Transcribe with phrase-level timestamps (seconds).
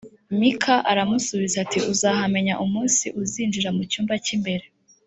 [0.39, 4.65] mikaya aramusubiza ati “uzahamenya umunsi uzinjira mu cyumba cy’imbere”